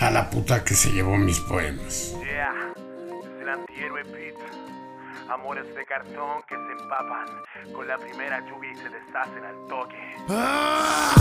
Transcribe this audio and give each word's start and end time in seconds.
A 0.00 0.10
la 0.10 0.30
puta 0.30 0.64
que 0.64 0.74
se 0.74 0.90
llevó 0.92 1.18
mis 1.18 1.38
poemas. 1.40 2.14
Yeah, 2.24 2.72
es 2.72 3.42
el 3.42 3.48
antihéroe 3.50 4.02
Pete. 4.06 4.38
Amores 5.28 5.74
de 5.74 5.84
cartón 5.84 6.42
que 6.48 6.56
se 6.56 6.82
empapan 6.82 7.28
con 7.74 7.86
la 7.86 7.98
primera 7.98 8.40
lluvia 8.48 8.72
y 8.72 8.76
se 8.76 8.88
deshacen 8.88 9.44
al 9.44 9.68
toque. 9.68 10.16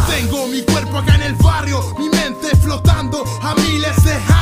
Tengo 0.08 0.48
mi 0.48 0.64
cuerpo 0.64 0.98
acá 0.98 1.16
en 1.16 1.24
el 1.24 1.36
barrio, 1.36 1.82
mi 2.00 2.10
mente 2.10 2.56
flotando 2.56 3.26
a 3.42 3.54
miles 3.56 4.02
de 4.06 4.14
años. 4.14 4.39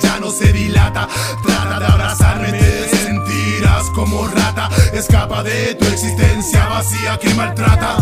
Ya 0.00 0.20
no 0.20 0.30
se 0.30 0.52
dilata. 0.52 1.08
Trata 1.42 1.78
de 1.80 1.86
abrazarme, 1.86 2.52
te 2.52 2.88
sentirás 2.88 3.90
como 3.94 4.26
rata. 4.26 4.68
Escapa 4.92 5.42
de 5.42 5.74
tu 5.74 5.86
existencia 5.86 6.66
vacía 6.66 7.18
que 7.18 7.32
maltrata. 7.34 7.96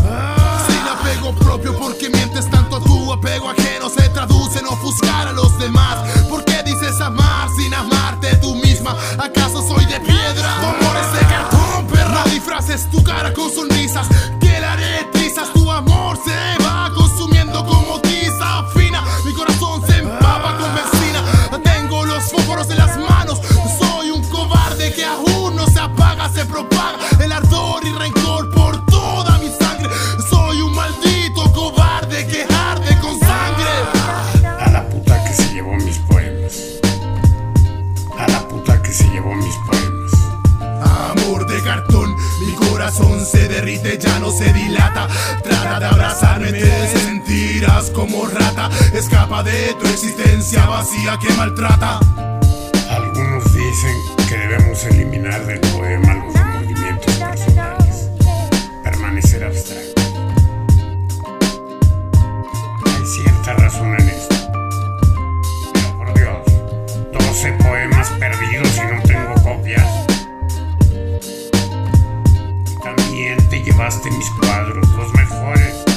Sin 0.66 0.86
apego 0.86 1.32
propio, 1.34 1.78
porque 1.78 2.10
mientes 2.10 2.48
tanto 2.50 2.80
tu 2.80 3.12
apego 3.12 3.37
aún 25.08 25.56
no 25.56 25.66
se 25.66 25.80
apaga, 25.80 26.28
se 26.28 26.44
propaga 26.44 26.98
el 27.20 27.32
ardor 27.32 27.84
y 27.84 27.92
rencor 27.92 28.50
por 28.54 28.84
toda 28.86 29.38
mi 29.38 29.48
sangre. 29.48 29.88
Soy 30.28 30.60
un 30.60 30.74
maldito 30.74 31.52
cobarde 31.52 32.26
que 32.26 32.46
arde 32.54 32.98
con 33.00 33.18
sangre. 33.18 33.70
A 34.58 34.70
la 34.70 34.88
puta 34.88 35.24
que 35.24 35.32
se 35.32 35.52
llevó 35.54 35.74
mis 35.76 35.98
poemas. 35.98 36.54
A 38.18 38.28
la 38.28 38.48
puta 38.48 38.82
que 38.82 38.92
se 38.92 39.04
llevó 39.08 39.34
mis 39.34 39.56
poemas. 39.66 40.12
Amor 41.10 41.46
de 41.46 41.62
cartón, 41.62 42.14
mi 42.40 42.52
corazón 42.52 43.24
se 43.24 43.48
derrite, 43.48 43.98
ya 43.98 44.18
no 44.18 44.30
se 44.30 44.52
dilata. 44.52 45.08
Trata 45.42 45.80
de 45.80 45.86
abrazarme, 45.86 46.52
te 46.52 46.88
sentirás 46.88 47.90
como 47.90 48.26
rata. 48.26 48.70
Escapa 48.92 49.42
de 49.42 49.74
tu 49.80 49.86
existencia 49.86 50.66
vacía 50.66 51.18
que 51.18 51.32
maltrata. 51.34 52.00
Del 55.46 55.60
poema 55.60 56.14
los 56.14 56.34
movimientos 56.34 57.14
personales. 57.14 58.08
Permanecer 58.82 59.44
abstracto. 59.44 60.02
Hay 62.86 63.06
cierta 63.06 63.54
razón 63.54 63.94
en 63.94 64.08
esto. 64.08 64.36
Pero 65.72 65.96
por 65.96 66.14
Dios, 66.14 66.46
12 67.12 67.52
poemas 67.52 68.08
perdidos 68.18 68.76
y 68.76 68.94
no 68.94 69.02
tengo 69.02 69.34
copias. 69.42 70.06
También 72.82 73.36
te 73.48 73.62
llevaste 73.62 74.10
mis 74.10 74.30
cuadros, 74.30 74.88
los 74.90 75.14
mejores. 75.14 75.87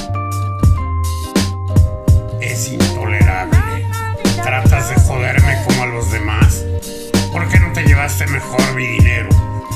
Mejor 8.20 8.74
mi 8.74 8.86
dinero? 8.86 9.28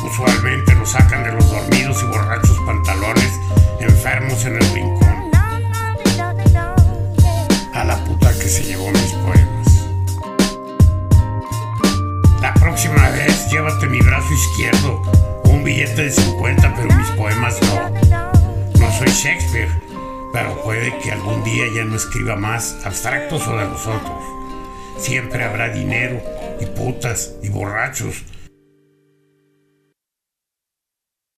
Usualmente 0.05 0.75
lo 0.75 0.85
sacan 0.85 1.25
de 1.25 1.33
los 1.33 1.51
dormidos 1.51 2.03
y 2.03 2.07
borrachos 2.07 2.59
pantalones 2.67 3.33
enfermos 3.81 4.45
en 4.45 4.57
el 4.57 4.75
rincón. 4.75 5.31
A 7.75 7.85
la 7.85 7.97
puta 8.05 8.31
que 8.33 8.49
se 8.49 8.63
llevó 8.65 8.91
mis 8.91 9.13
poemas. 9.15 9.87
La 12.43 12.53
próxima 12.55 13.09
vez 13.11 13.51
llévate 13.51 13.87
mi 13.87 14.01
brazo 14.01 14.33
izquierdo 14.33 15.03
un 15.45 15.65
billete 15.65 16.05
de 16.05 16.11
50, 16.13 16.75
pero 16.77 16.95
mis 16.95 17.09
poemas 17.11 17.59
no. 17.63 17.91
No 18.79 18.93
soy 18.93 19.09
Shakespeare, 19.09 19.71
pero 20.33 20.63
puede 20.63 20.97
que 20.99 21.11
algún 21.11 21.43
día 21.43 21.65
ya 21.75 21.85
no 21.85 21.97
escriba 21.97 22.37
más 22.37 22.77
abstractos 22.85 23.49
o 23.49 23.57
de 23.57 23.65
los 23.65 23.87
otros. 23.87 24.23
Siempre 24.99 25.45
habrá 25.45 25.71
dinero 25.71 26.21
y 26.61 26.67
putas 26.67 27.35
y 27.43 27.49
borrachos 27.49 28.23